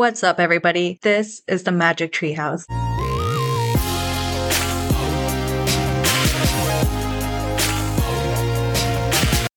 [0.00, 0.98] What's up, everybody?
[1.02, 2.64] This is the Magic Treehouse.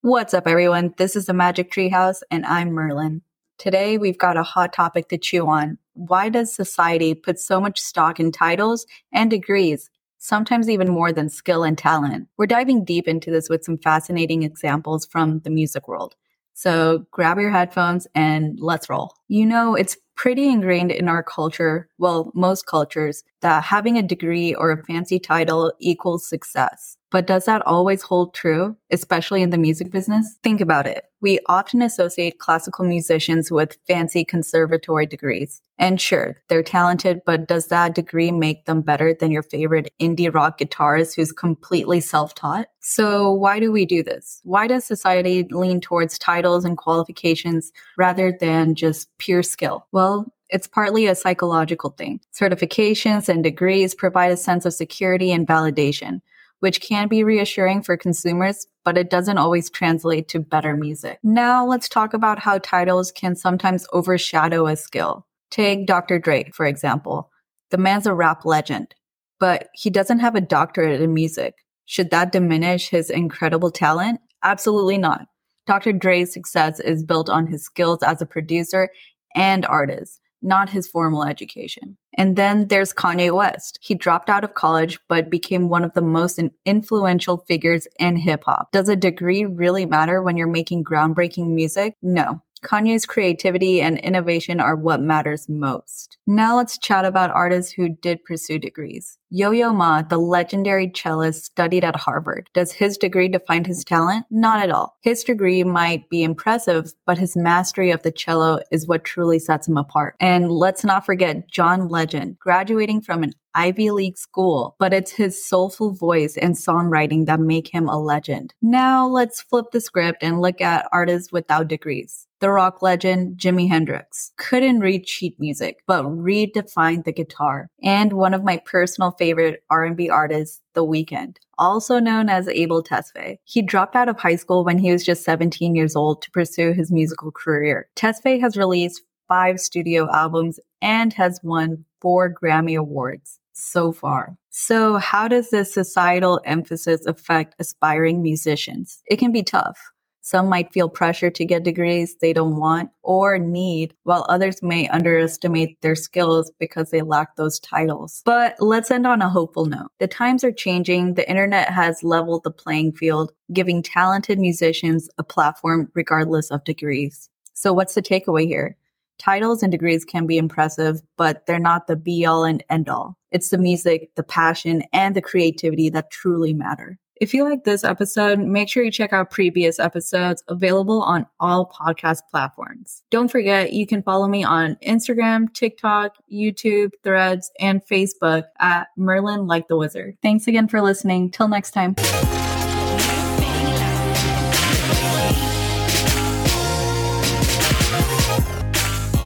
[0.00, 0.94] What's up, everyone?
[0.96, 3.20] This is the Magic Treehouse, and I'm Merlin.
[3.58, 5.76] Today, we've got a hot topic to chew on.
[5.92, 11.28] Why does society put so much stock in titles and degrees, sometimes even more than
[11.28, 12.28] skill and talent?
[12.38, 16.14] We're diving deep into this with some fascinating examples from the music world.
[16.54, 19.19] So grab your headphones and let's roll.
[19.30, 24.54] You know, it's pretty ingrained in our culture, well, most cultures, that having a degree
[24.54, 26.96] or a fancy title equals success.
[27.10, 30.36] But does that always hold true, especially in the music business?
[30.42, 31.04] Think about it.
[31.20, 35.60] We often associate classical musicians with fancy conservatory degrees.
[35.78, 40.32] And sure, they're talented, but does that degree make them better than your favorite indie
[40.32, 42.66] rock guitarist who's completely self-taught?
[42.80, 44.40] So why do we do this?
[44.44, 49.86] Why does society lean towards titles and qualifications rather than just pure skill?
[49.92, 52.20] Well, it's partly a psychological thing.
[52.34, 56.20] Certifications and degrees provide a sense of security and validation
[56.60, 61.18] which can be reassuring for consumers, but it doesn't always translate to better music.
[61.22, 65.26] Now let's talk about how titles can sometimes overshadow a skill.
[65.50, 66.18] Take Dr.
[66.18, 67.30] Dre, for example.
[67.70, 68.94] The man's a rap legend,
[69.38, 71.54] but he doesn't have a doctorate in music.
[71.86, 74.20] Should that diminish his incredible talent?
[74.42, 75.26] Absolutely not.
[75.66, 75.92] Dr.
[75.92, 78.90] Dre's success is built on his skills as a producer
[79.34, 81.96] and artist not his formal education.
[82.16, 83.78] And then there's Kanye West.
[83.82, 88.44] He dropped out of college, but became one of the most influential figures in hip
[88.44, 88.72] hop.
[88.72, 91.96] Does a degree really matter when you're making groundbreaking music?
[92.02, 92.42] No.
[92.62, 96.18] Kanye's creativity and innovation are what matters most.
[96.26, 99.16] Now let's chat about artists who did pursue degrees.
[99.32, 102.50] Yo-Yo Ma, the legendary cellist, studied at Harvard.
[102.52, 104.26] Does his degree define his talent?
[104.28, 104.96] Not at all.
[105.02, 109.68] His degree might be impressive, but his mastery of the cello is what truly sets
[109.68, 110.16] him apart.
[110.18, 115.46] And let's not forget John Legend, graduating from an Ivy League school, but it's his
[115.46, 118.54] soulful voice and songwriting that make him a legend.
[118.62, 122.26] Now let's flip the script and look at artists without degrees.
[122.40, 127.68] The rock legend Jimi Hendrix couldn't read sheet music, but redefined the guitar.
[127.82, 133.36] And one of my personal favorite R&B artist, The Weeknd, also known as Abel Tesfaye.
[133.44, 136.72] He dropped out of high school when he was just 17 years old to pursue
[136.72, 137.88] his musical career.
[137.94, 144.38] Tesfaye has released five studio albums and has won four Grammy Awards so far.
[144.48, 149.02] So, how does this societal emphasis affect aspiring musicians?
[149.06, 149.78] It can be tough.
[150.22, 154.88] Some might feel pressure to get degrees they don't want or need, while others may
[154.88, 158.22] underestimate their skills because they lack those titles.
[158.24, 159.90] But let's end on a hopeful note.
[159.98, 161.14] The times are changing.
[161.14, 167.30] The internet has leveled the playing field, giving talented musicians a platform regardless of degrees.
[167.54, 168.76] So what's the takeaway here?
[169.18, 173.18] Titles and degrees can be impressive, but they're not the be all and end all.
[173.30, 176.98] It's the music, the passion, and the creativity that truly matter.
[177.20, 181.70] If you like this episode, make sure you check out previous episodes available on all
[181.70, 183.02] podcast platforms.
[183.10, 189.46] Don't forget, you can follow me on Instagram, TikTok, YouTube, Threads, and Facebook at Merlin
[189.46, 190.16] Like the Wizard.
[190.22, 191.30] Thanks again for listening.
[191.30, 191.94] Till next time.